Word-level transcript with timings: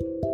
Thank 0.00 0.24
you. 0.24 0.33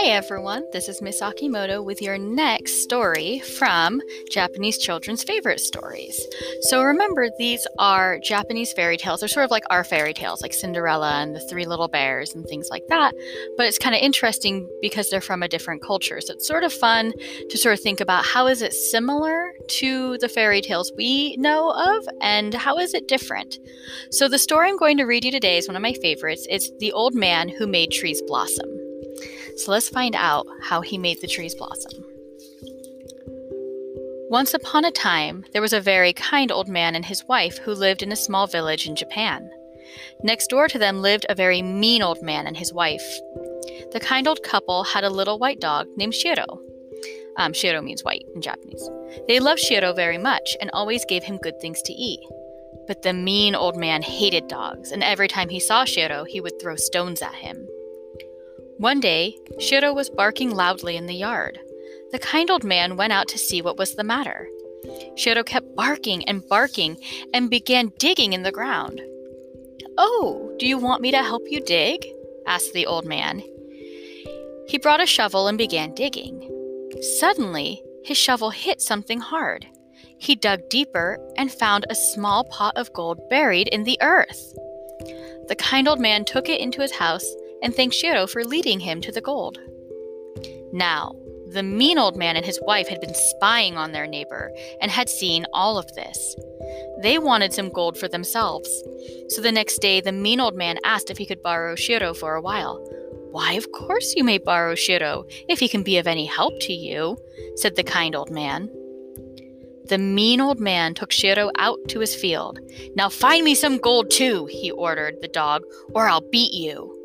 Hi 0.00 0.06
everyone, 0.06 0.64
this 0.72 0.88
is 0.88 1.02
Miss 1.02 1.20
Akimoto 1.20 1.84
with 1.84 2.00
your 2.00 2.16
next 2.16 2.82
story 2.82 3.40
from 3.40 4.00
Japanese 4.30 4.78
children's 4.78 5.22
favorite 5.22 5.60
stories. 5.60 6.26
So 6.62 6.82
remember, 6.82 7.28
these 7.36 7.66
are 7.78 8.18
Japanese 8.18 8.72
fairy 8.72 8.96
tales. 8.96 9.20
They're 9.20 9.28
sort 9.28 9.44
of 9.44 9.50
like 9.50 9.64
our 9.68 9.84
fairy 9.84 10.14
tales, 10.14 10.40
like 10.40 10.54
Cinderella 10.54 11.20
and 11.20 11.36
the 11.36 11.40
Three 11.40 11.66
Little 11.66 11.86
Bears 11.86 12.34
and 12.34 12.46
things 12.46 12.70
like 12.70 12.86
that. 12.88 13.14
But 13.58 13.66
it's 13.66 13.78
kind 13.78 13.94
of 13.94 14.00
interesting 14.00 14.66
because 14.80 15.10
they're 15.10 15.20
from 15.20 15.42
a 15.42 15.48
different 15.48 15.82
culture. 15.82 16.22
So 16.22 16.32
it's 16.32 16.48
sort 16.48 16.64
of 16.64 16.72
fun 16.72 17.12
to 17.50 17.58
sort 17.58 17.74
of 17.74 17.80
think 17.80 18.00
about 18.00 18.24
how 18.24 18.46
is 18.46 18.62
it 18.62 18.72
similar 18.72 19.52
to 19.68 20.16
the 20.16 20.30
fairy 20.30 20.62
tales 20.62 20.90
we 20.96 21.36
know 21.36 21.72
of 21.72 22.08
and 22.22 22.54
how 22.54 22.78
is 22.78 22.94
it 22.94 23.06
different. 23.06 23.58
So 24.10 24.28
the 24.28 24.38
story 24.38 24.70
I'm 24.70 24.78
going 24.78 24.96
to 24.96 25.04
read 25.04 25.26
you 25.26 25.30
today 25.30 25.58
is 25.58 25.68
one 25.68 25.76
of 25.76 25.82
my 25.82 25.92
favorites. 25.92 26.46
It's 26.48 26.72
The 26.78 26.90
Old 26.92 27.14
Man 27.14 27.50
Who 27.50 27.66
Made 27.66 27.90
Trees 27.90 28.22
Blossom. 28.26 28.89
So 29.60 29.72
let's 29.72 29.90
find 29.90 30.16
out 30.16 30.46
how 30.62 30.80
he 30.80 30.96
made 30.96 31.20
the 31.20 31.26
trees 31.26 31.54
blossom. 31.54 32.02
Once 34.30 34.54
upon 34.54 34.86
a 34.86 34.90
time, 34.90 35.44
there 35.52 35.60
was 35.60 35.74
a 35.74 35.80
very 35.82 36.14
kind 36.14 36.50
old 36.50 36.66
man 36.66 36.94
and 36.94 37.04
his 37.04 37.22
wife 37.28 37.58
who 37.58 37.72
lived 37.72 38.02
in 38.02 38.10
a 38.10 38.16
small 38.16 38.46
village 38.46 38.86
in 38.86 38.96
Japan. 38.96 39.50
Next 40.22 40.46
door 40.46 40.66
to 40.68 40.78
them 40.78 41.02
lived 41.02 41.26
a 41.28 41.34
very 41.34 41.60
mean 41.60 42.00
old 42.00 42.22
man 42.22 42.46
and 42.46 42.56
his 42.56 42.72
wife. 42.72 43.04
The 43.92 44.00
kind 44.00 44.26
old 44.26 44.42
couple 44.42 44.82
had 44.82 45.04
a 45.04 45.10
little 45.10 45.38
white 45.38 45.60
dog 45.60 45.88
named 45.94 46.14
Shiro. 46.14 46.58
Um, 47.36 47.52
Shiro 47.52 47.82
means 47.82 48.02
white 48.02 48.24
in 48.34 48.40
Japanese. 48.40 48.88
They 49.28 49.40
loved 49.40 49.60
Shiro 49.60 49.92
very 49.92 50.16
much 50.16 50.56
and 50.62 50.70
always 50.72 51.04
gave 51.04 51.22
him 51.22 51.36
good 51.36 51.60
things 51.60 51.82
to 51.82 51.92
eat. 51.92 52.20
But 52.86 53.02
the 53.02 53.12
mean 53.12 53.54
old 53.54 53.76
man 53.76 54.00
hated 54.00 54.48
dogs, 54.48 54.90
and 54.90 55.04
every 55.04 55.28
time 55.28 55.50
he 55.50 55.60
saw 55.60 55.84
Shiro, 55.84 56.24
he 56.24 56.40
would 56.40 56.58
throw 56.58 56.76
stones 56.76 57.20
at 57.20 57.34
him. 57.34 57.68
One 58.80 58.98
day, 58.98 59.36
Shiro 59.58 59.92
was 59.92 60.08
barking 60.08 60.54
loudly 60.54 60.96
in 60.96 61.04
the 61.04 61.14
yard. 61.14 61.60
The 62.12 62.18
kind 62.18 62.50
old 62.50 62.64
man 62.64 62.96
went 62.96 63.12
out 63.12 63.28
to 63.28 63.36
see 63.36 63.60
what 63.60 63.76
was 63.76 63.94
the 63.94 64.02
matter. 64.02 64.48
Shiro 65.16 65.44
kept 65.44 65.76
barking 65.76 66.24
and 66.24 66.48
barking 66.48 66.96
and 67.34 67.50
began 67.50 67.92
digging 67.98 68.32
in 68.32 68.42
the 68.42 68.50
ground. 68.50 69.02
Oh, 69.98 70.56
do 70.58 70.66
you 70.66 70.78
want 70.78 71.02
me 71.02 71.10
to 71.10 71.18
help 71.22 71.42
you 71.50 71.60
dig? 71.60 72.06
asked 72.46 72.72
the 72.72 72.86
old 72.86 73.04
man. 73.04 73.42
He 74.66 74.78
brought 74.78 75.02
a 75.02 75.06
shovel 75.06 75.46
and 75.46 75.58
began 75.58 75.92
digging. 75.92 76.48
Suddenly, 77.18 77.82
his 78.02 78.16
shovel 78.16 78.48
hit 78.48 78.80
something 78.80 79.20
hard. 79.20 79.66
He 80.16 80.34
dug 80.34 80.66
deeper 80.70 81.18
and 81.36 81.52
found 81.52 81.84
a 81.90 81.94
small 81.94 82.44
pot 82.44 82.78
of 82.78 82.94
gold 82.94 83.20
buried 83.28 83.68
in 83.68 83.84
the 83.84 83.98
earth. 84.00 84.54
The 85.48 85.56
kind 85.58 85.86
old 85.86 86.00
man 86.00 86.24
took 86.24 86.48
it 86.48 86.62
into 86.62 86.80
his 86.80 86.92
house 86.92 87.30
and 87.62 87.74
thanked 87.74 87.94
Shiro 87.94 88.26
for 88.26 88.44
leading 88.44 88.80
him 88.80 89.00
to 89.02 89.12
the 89.12 89.20
gold. 89.20 89.58
Now, 90.72 91.14
the 91.50 91.62
mean 91.64 91.98
old 91.98 92.16
man 92.16 92.36
and 92.36 92.46
his 92.46 92.60
wife 92.62 92.86
had 92.86 93.00
been 93.00 93.14
spying 93.14 93.76
on 93.76 93.90
their 93.90 94.06
neighbor 94.06 94.52
and 94.80 94.90
had 94.90 95.08
seen 95.08 95.46
all 95.52 95.78
of 95.78 95.92
this. 95.94 96.36
They 97.02 97.18
wanted 97.18 97.52
some 97.52 97.70
gold 97.70 97.98
for 97.98 98.06
themselves. 98.06 98.68
So 99.28 99.42
the 99.42 99.50
next 99.50 99.78
day, 99.78 100.00
the 100.00 100.12
mean 100.12 100.38
old 100.38 100.54
man 100.54 100.78
asked 100.84 101.10
if 101.10 101.18
he 101.18 101.26
could 101.26 101.42
borrow 101.42 101.74
Shiro 101.74 102.14
for 102.14 102.34
a 102.36 102.40
while. 102.40 102.78
Why, 103.32 103.54
of 103.54 103.72
course 103.72 104.14
you 104.16 104.22
may 104.22 104.38
borrow 104.38 104.74
Shiro, 104.74 105.24
if 105.48 105.58
he 105.58 105.68
can 105.68 105.82
be 105.82 105.98
of 105.98 106.06
any 106.06 106.26
help 106.26 106.54
to 106.60 106.72
you, 106.72 107.16
said 107.56 107.74
the 107.74 107.82
kind 107.82 108.14
old 108.14 108.30
man. 108.30 108.70
The 109.86 109.98
mean 109.98 110.40
old 110.40 110.60
man 110.60 110.94
took 110.94 111.10
Shiro 111.10 111.50
out 111.58 111.78
to 111.88 111.98
his 111.98 112.14
field. 112.14 112.60
Now 112.94 113.08
find 113.08 113.44
me 113.44 113.56
some 113.56 113.78
gold 113.78 114.10
too, 114.10 114.46
he 114.46 114.70
ordered 114.70 115.16
the 115.20 115.28
dog, 115.28 115.62
or 115.94 116.08
I'll 116.08 116.20
beat 116.20 116.52
you. 116.52 116.96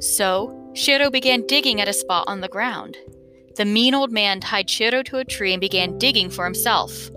So, 0.00 0.72
Shiro 0.74 1.10
began 1.10 1.46
digging 1.46 1.80
at 1.80 1.88
a 1.88 1.92
spot 1.92 2.24
on 2.26 2.40
the 2.40 2.48
ground. 2.48 2.96
The 3.56 3.66
mean 3.66 3.94
old 3.94 4.10
man 4.10 4.40
tied 4.40 4.70
Shiro 4.70 5.02
to 5.02 5.18
a 5.18 5.24
tree 5.24 5.52
and 5.52 5.60
began 5.60 5.98
digging 5.98 6.30
for 6.30 6.44
himself. 6.44 7.10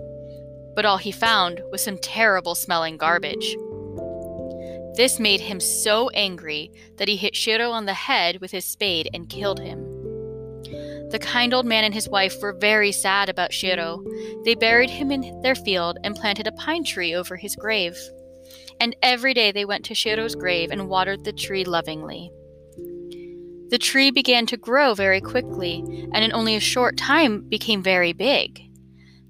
But 0.74 0.84
all 0.84 0.98
he 0.98 1.10
found 1.10 1.62
was 1.70 1.82
some 1.82 1.96
terrible 1.98 2.54
smelling 2.54 2.98
garbage. 2.98 3.56
This 4.96 5.18
made 5.18 5.40
him 5.40 5.60
so 5.60 6.10
angry 6.10 6.70
that 6.98 7.08
he 7.08 7.16
hit 7.16 7.34
Shiro 7.34 7.70
on 7.70 7.86
the 7.86 7.94
head 7.94 8.40
with 8.40 8.50
his 8.50 8.64
spade 8.66 9.08
and 9.14 9.30
killed 9.30 9.60
him. 9.60 9.82
The 11.10 11.18
kind 11.20 11.54
old 11.54 11.64
man 11.64 11.84
and 11.84 11.94
his 11.94 12.08
wife 12.08 12.40
were 12.42 12.52
very 12.52 12.92
sad 12.92 13.28
about 13.28 13.52
Shiro. 13.52 14.04
They 14.44 14.54
buried 14.54 14.90
him 14.90 15.10
in 15.10 15.40
their 15.40 15.54
field 15.54 15.96
and 16.04 16.14
planted 16.14 16.46
a 16.46 16.52
pine 16.52 16.84
tree 16.84 17.14
over 17.14 17.36
his 17.36 17.56
grave. 17.56 17.96
And 18.78 18.94
every 19.02 19.32
day 19.32 19.52
they 19.52 19.64
went 19.64 19.84
to 19.86 19.94
Shiro's 19.94 20.34
grave 20.34 20.70
and 20.70 20.88
watered 20.88 21.24
the 21.24 21.32
tree 21.32 21.64
lovingly. 21.64 22.30
The 23.74 23.78
tree 23.78 24.12
began 24.12 24.46
to 24.46 24.56
grow 24.56 24.94
very 24.94 25.20
quickly, 25.20 25.82
and 26.12 26.22
in 26.22 26.32
only 26.32 26.54
a 26.54 26.60
short 26.60 26.96
time 26.96 27.40
became 27.48 27.82
very 27.82 28.12
big. 28.12 28.70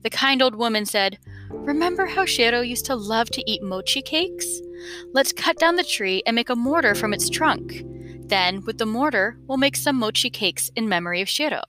The 0.03 0.11
kind 0.11 0.43
old 0.43 0.55
woman 0.55 0.85
said, 0.85 1.19
Remember 1.49 2.05
how 2.05 2.27
Shiro 2.27 2.61
used 2.61 2.85
to 2.85 2.95
love 2.95 3.31
to 3.31 3.51
eat 3.51 3.63
mochi 3.63 4.03
cakes? 4.03 4.61
Let's 5.15 5.33
cut 5.33 5.57
down 5.57 5.77
the 5.77 5.83
tree 5.83 6.23
and 6.27 6.37
make 6.37 6.51
a 6.51 6.57
mortar 6.57 6.95
from 6.95 7.15
its 7.15 7.31
trunk. 7.31 7.85
Then, 8.27 8.63
with 8.67 8.77
the 8.77 8.85
mortar, 8.85 9.39
we'll 9.47 9.57
make 9.57 9.77
some 9.77 9.97
mochi 9.97 10.29
cakes 10.29 10.71
in 10.77 10.91
memory 10.91 11.23
of 11.23 11.29
Shiro. 11.31 11.63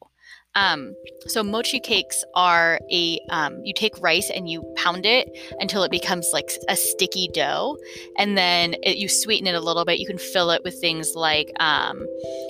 Um, 0.55 0.95
so 1.27 1.43
mochi 1.43 1.79
cakes 1.79 2.23
are 2.33 2.79
a 2.91 3.19
um, 3.29 3.59
you 3.63 3.73
take 3.73 3.99
rice 4.01 4.29
and 4.33 4.49
you 4.49 4.63
pound 4.77 5.05
it 5.05 5.27
until 5.59 5.83
it 5.83 5.91
becomes 5.91 6.29
like 6.31 6.49
a 6.69 6.75
sticky 6.75 7.29
dough, 7.33 7.77
and 8.17 8.37
then 8.37 8.75
it, 8.83 8.97
you 8.97 9.09
sweeten 9.09 9.47
it 9.47 9.55
a 9.55 9.59
little 9.59 9.85
bit. 9.85 9.99
You 9.99 10.07
can 10.07 10.17
fill 10.17 10.51
it 10.51 10.63
with 10.63 10.79
things 10.79 11.13
like 11.15 11.51
um, 11.59 12.05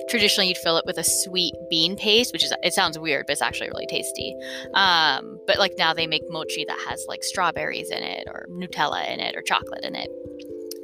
traditionally 0.08 0.48
you'd 0.48 0.58
fill 0.58 0.76
it 0.76 0.84
with 0.86 0.98
a 0.98 1.04
sweet 1.04 1.54
bean 1.70 1.96
paste, 1.96 2.32
which 2.32 2.44
is 2.44 2.52
it 2.62 2.74
sounds 2.74 2.98
weird, 2.98 3.26
but 3.26 3.32
it's 3.32 3.42
actually 3.42 3.68
really 3.68 3.86
tasty. 3.86 4.34
Um, 4.74 5.40
but 5.46 5.58
like 5.58 5.72
now 5.78 5.92
they 5.92 6.06
make 6.06 6.22
mochi 6.28 6.64
that 6.66 6.78
has 6.88 7.04
like 7.08 7.24
strawberries 7.24 7.90
in 7.90 8.02
it, 8.02 8.28
or 8.28 8.46
Nutella 8.50 9.08
in 9.12 9.20
it, 9.20 9.36
or 9.36 9.42
chocolate 9.42 9.84
in 9.84 9.94
it. 9.94 10.10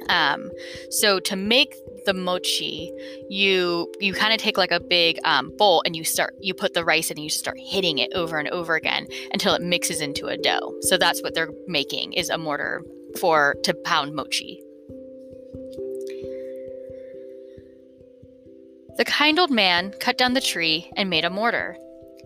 Um, 0.09 0.49
so 0.89 1.19
to 1.21 1.35
make 1.35 1.75
the 2.05 2.13
mochi, 2.13 2.91
you 3.29 3.91
you 3.99 4.13
kind 4.13 4.33
of 4.33 4.39
take 4.39 4.57
like 4.57 4.71
a 4.71 4.79
big 4.79 5.19
um, 5.23 5.51
bowl 5.57 5.81
and 5.85 5.95
you 5.95 6.03
start 6.03 6.35
you 6.41 6.53
put 6.53 6.73
the 6.73 6.83
rice 6.83 7.09
in 7.09 7.17
and 7.17 7.23
you 7.23 7.29
start 7.29 7.57
hitting 7.59 7.97
it 7.97 8.11
over 8.13 8.37
and 8.37 8.49
over 8.49 8.75
again 8.75 9.07
until 9.31 9.53
it 9.53 9.61
mixes 9.61 10.01
into 10.01 10.27
a 10.27 10.37
dough. 10.37 10.75
So 10.81 10.97
that's 10.97 11.21
what 11.21 11.33
they're 11.33 11.53
making 11.67 12.13
is 12.13 12.29
a 12.29 12.37
mortar 12.37 12.83
for 13.19 13.55
to 13.63 13.73
pound 13.73 14.15
mochi. 14.15 14.61
The 18.95 19.05
kind 19.05 19.39
old 19.39 19.49
man 19.49 19.91
cut 19.99 20.19
down 20.19 20.33
the 20.33 20.41
tree 20.41 20.91
and 20.95 21.09
made 21.09 21.25
a 21.25 21.29
mortar. 21.29 21.75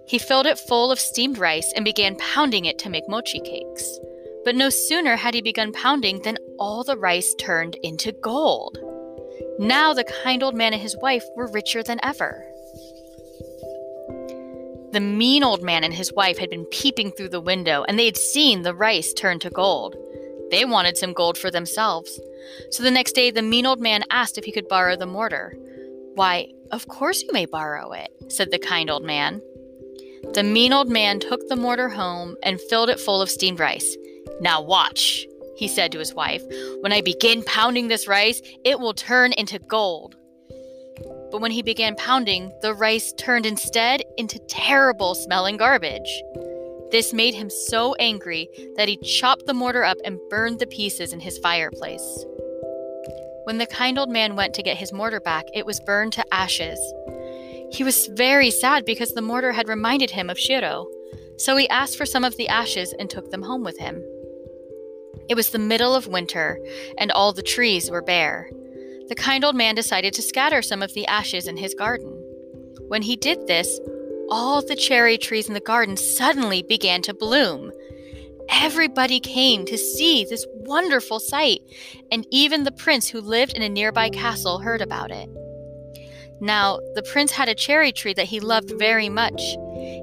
He 0.07 0.17
filled 0.17 0.47
it 0.47 0.59
full 0.59 0.91
of 0.91 0.99
steamed 0.99 1.37
rice 1.37 1.71
and 1.75 1.85
began 1.85 2.17
pounding 2.17 2.65
it 2.65 2.77
to 2.79 2.89
make 2.89 3.07
mochi 3.07 3.39
cakes. 3.39 3.99
But 4.47 4.55
no 4.55 4.69
sooner 4.69 5.17
had 5.17 5.33
he 5.33 5.41
begun 5.41 5.73
pounding 5.73 6.21
than 6.21 6.37
all 6.57 6.81
the 6.85 6.95
rice 6.95 7.35
turned 7.37 7.75
into 7.83 8.13
gold. 8.13 8.77
Now 9.59 9.93
the 9.93 10.05
kind 10.23 10.41
old 10.41 10.55
man 10.55 10.71
and 10.71 10.81
his 10.81 10.95
wife 11.01 11.25
were 11.35 11.51
richer 11.51 11.83
than 11.83 11.99
ever. 12.01 12.45
The 14.93 15.01
mean 15.01 15.43
old 15.43 15.63
man 15.63 15.83
and 15.83 15.93
his 15.93 16.13
wife 16.13 16.37
had 16.37 16.49
been 16.49 16.63
peeping 16.67 17.11
through 17.11 17.27
the 17.27 17.41
window, 17.41 17.83
and 17.89 17.99
they 17.99 18.05
had 18.05 18.15
seen 18.15 18.61
the 18.61 18.73
rice 18.73 19.11
turn 19.11 19.39
to 19.39 19.49
gold. 19.49 19.97
They 20.49 20.63
wanted 20.63 20.97
some 20.97 21.11
gold 21.11 21.37
for 21.37 21.51
themselves. 21.51 22.17
So 22.71 22.83
the 22.83 22.89
next 22.89 23.15
day, 23.15 23.31
the 23.31 23.41
mean 23.41 23.65
old 23.65 23.81
man 23.81 24.05
asked 24.11 24.37
if 24.37 24.45
he 24.45 24.53
could 24.53 24.69
borrow 24.69 24.95
the 24.95 25.05
mortar. 25.05 25.57
Why, 26.15 26.47
of 26.71 26.87
course 26.87 27.21
you 27.21 27.33
may 27.33 27.47
borrow 27.47 27.91
it, 27.91 28.13
said 28.29 28.51
the 28.51 28.59
kind 28.59 28.89
old 28.89 29.03
man. 29.03 29.41
The 30.35 30.43
mean 30.43 30.71
old 30.71 30.87
man 30.87 31.19
took 31.19 31.45
the 31.49 31.57
mortar 31.57 31.89
home 31.89 32.37
and 32.43 32.61
filled 32.61 32.89
it 32.89 33.01
full 33.01 33.21
of 33.21 33.29
steamed 33.29 33.59
rice. 33.59 33.97
Now 34.41 34.61
watch, 34.61 35.25
he 35.55 35.67
said 35.67 35.91
to 35.91 35.99
his 35.99 36.13
wife. 36.13 36.43
When 36.81 36.93
I 36.93 37.01
begin 37.01 37.43
pounding 37.43 37.87
this 37.87 38.07
rice, 38.07 38.41
it 38.63 38.79
will 38.79 38.93
turn 38.93 39.33
into 39.33 39.59
gold. 39.59 40.15
But 41.31 41.41
when 41.41 41.51
he 41.51 41.61
began 41.61 41.95
pounding, 41.95 42.51
the 42.61 42.73
rice 42.73 43.13
turned 43.17 43.45
instead 43.45 44.01
into 44.17 44.39
terrible 44.47 45.15
smelling 45.15 45.57
garbage. 45.57 46.23
This 46.91 47.13
made 47.13 47.33
him 47.33 47.49
so 47.49 47.95
angry 47.95 48.47
that 48.77 48.87
he 48.87 48.97
chopped 48.97 49.45
the 49.45 49.53
mortar 49.53 49.83
up 49.83 49.97
and 50.05 50.19
burned 50.29 50.59
the 50.59 50.67
pieces 50.67 51.11
in 51.11 51.19
his 51.19 51.37
fireplace. 51.39 52.25
When 53.43 53.57
the 53.57 53.65
kind 53.65 53.99
old 53.99 54.09
man 54.09 54.35
went 54.35 54.53
to 54.53 54.63
get 54.63 54.77
his 54.77 54.93
mortar 54.93 55.19
back, 55.19 55.45
it 55.53 55.65
was 55.65 55.79
burned 55.81 56.13
to 56.13 56.33
ashes. 56.33 56.79
He 57.71 57.83
was 57.83 58.07
very 58.07 58.51
sad 58.51 58.85
because 58.85 59.13
the 59.13 59.21
mortar 59.21 59.51
had 59.51 59.67
reminded 59.67 60.11
him 60.11 60.29
of 60.29 60.39
Shiro, 60.39 60.87
so 61.37 61.57
he 61.57 61.67
asked 61.69 61.97
for 61.97 62.05
some 62.05 62.23
of 62.23 62.37
the 62.37 62.47
ashes 62.47 62.93
and 62.97 63.09
took 63.09 63.31
them 63.31 63.43
home 63.43 63.63
with 63.63 63.77
him. 63.77 64.01
It 65.29 65.35
was 65.35 65.49
the 65.49 65.59
middle 65.59 65.95
of 65.95 66.07
winter, 66.07 66.59
and 66.97 67.11
all 67.11 67.33
the 67.33 67.41
trees 67.41 67.89
were 67.89 68.01
bare. 68.01 68.49
The 69.09 69.15
kind 69.15 69.43
old 69.45 69.55
man 69.55 69.75
decided 69.75 70.13
to 70.13 70.21
scatter 70.21 70.61
some 70.61 70.81
of 70.81 70.93
the 70.93 71.05
ashes 71.07 71.47
in 71.47 71.57
his 71.57 71.73
garden. 71.73 72.11
When 72.87 73.01
he 73.01 73.15
did 73.15 73.47
this, 73.47 73.79
all 74.29 74.61
the 74.61 74.75
cherry 74.75 75.17
trees 75.17 75.47
in 75.47 75.53
the 75.53 75.59
garden 75.59 75.95
suddenly 75.95 76.61
began 76.63 77.01
to 77.03 77.13
bloom. 77.13 77.71
everybody 78.49 79.19
came 79.19 79.65
to 79.65 79.77
see 79.77 80.25
this 80.25 80.45
wonderful 80.53 81.19
sight, 81.19 81.61
and 82.11 82.25
even 82.31 82.63
the 82.63 82.71
prince 82.71 83.09
who 83.09 83.21
lived 83.21 83.53
in 83.53 83.61
a 83.61 83.69
nearby 83.69 84.09
castle 84.09 84.59
heard 84.59 84.81
about 84.81 85.11
it. 85.11 85.29
Now, 86.39 86.79
the 86.93 87.03
prince 87.03 87.31
had 87.31 87.49
a 87.49 87.55
cherry 87.55 87.91
tree 87.91 88.13
that 88.13 88.27
he 88.27 88.39
loved 88.39 88.73
very 88.77 89.09
much. 89.09 89.41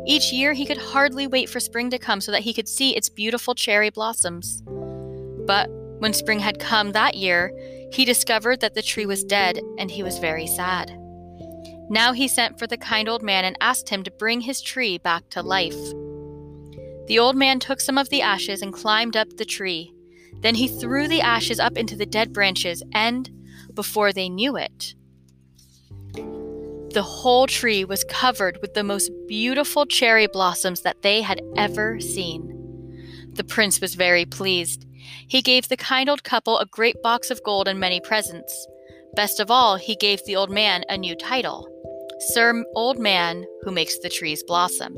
Each 0.07 0.33
year 0.33 0.53
he 0.53 0.67
could 0.67 0.79
hardly 0.79 1.27
wait 1.27 1.49
for 1.49 1.61
spring 1.61 1.91
to 1.91 1.99
come 1.99 2.21
so 2.21 2.33
that 2.33 2.43
he 2.43 2.53
could 2.53 2.69
see 2.69 2.97
its 2.97 3.09
beautiful 3.09 3.55
cherry 3.55 3.91
blossoms. 3.91 4.63
But 5.47 5.69
when 5.99 6.13
spring 6.13 6.41
had 6.41 6.59
come 6.59 6.93
that 6.93 7.15
year, 7.15 7.53
he 7.93 8.05
discovered 8.05 8.61
that 8.61 8.75
the 8.75 8.83
tree 8.83 9.07
was 9.07 9.25
dead 9.25 9.61
and 9.79 9.91
he 9.91 10.03
was 10.03 10.19
very 10.19 10.47
sad. 10.47 10.91
Now 11.91 12.13
he 12.13 12.29
sent 12.29 12.59
for 12.59 12.67
the 12.67 12.79
kind 12.79 13.09
old 13.09 13.23
man 13.23 13.45
and 13.45 13.57
asked 13.61 13.89
him 13.89 14.03
to 14.05 14.11
bring 14.11 14.41
his 14.41 14.63
tree 14.63 14.99
back 14.99 15.29
to 15.31 15.43
life. 15.43 15.77
The 17.07 17.19
old 17.19 17.37
man 17.37 17.61
took 17.61 17.81
some 17.81 17.99
of 17.99 18.09
the 18.09 18.23
ashes 18.23 18.63
and 18.63 18.73
climbed 18.73 19.17
up 19.17 19.37
the 19.37 19.45
tree. 19.45 19.93
Then 20.41 20.55
he 20.55 20.69
threw 20.69 21.07
the 21.07 21.21
ashes 21.21 21.61
up 21.61 21.77
into 21.77 21.97
the 21.97 22.07
dead 22.07 22.33
branches, 22.33 22.83
and, 22.93 23.31
before 23.75 24.13
they 24.13 24.29
knew 24.29 24.57
it, 24.57 24.95
the 26.95 27.03
whole 27.03 27.47
tree 27.47 27.85
was 27.85 28.05
covered 28.05 28.59
with 28.63 28.75
the 28.75 28.85
most 28.85 29.11
beautiful 29.27 29.85
cherry 29.85 30.27
blossoms 30.29 30.83
that 30.83 31.03
they 31.03 31.23
had 31.23 31.43
ever 31.57 32.01
seen. 32.01 32.51
The 33.35 33.45
prince 33.45 33.81
was 33.81 33.97
very 33.97 34.25
pleased. 34.25 34.87
He 35.29 35.43
gave 35.43 35.69
the 35.69 35.77
kind 35.77 36.09
old 36.09 36.25
couple 36.25 36.59
a 36.59 36.67
great 36.67 37.01
box 37.03 37.31
of 37.31 37.43
gold 37.43 37.69
and 37.69 37.79
many 37.79 38.01
presents. 38.01 38.67
Best 39.15 39.41
of 39.41 39.51
all, 39.51 39.77
he 39.77 39.97
gave 39.97 40.25
the 40.25 40.37
old 40.37 40.51
man 40.51 40.85
a 40.89 40.99
new 40.99 41.15
title 41.15 41.69
Sir 42.33 42.65
Old 42.75 42.99
Man 42.99 43.45
Who 43.63 43.71
Makes 43.71 43.99
the 43.99 44.09
Trees 44.09 44.43
Blossom. 44.43 44.97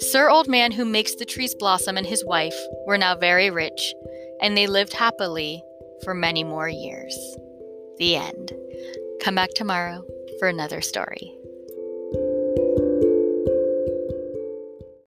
Sir 0.00 0.28
Old 0.28 0.48
Man 0.48 0.72
Who 0.72 0.84
Makes 0.84 1.14
the 1.14 1.24
Trees 1.24 1.54
Blossom 1.54 1.96
and 1.96 2.06
his 2.06 2.24
wife 2.24 2.56
were 2.86 2.98
now 2.98 3.14
very 3.16 3.50
rich, 3.50 3.94
and 4.40 4.56
they 4.56 4.66
lived 4.66 4.92
happily 4.92 5.62
for 6.02 6.14
many 6.14 6.42
more 6.42 6.68
years. 6.68 7.16
The 7.98 8.16
end. 8.16 8.52
Come 9.22 9.34
back 9.34 9.50
tomorrow 9.54 10.04
for 10.38 10.48
another 10.48 10.80
story. 10.80 11.32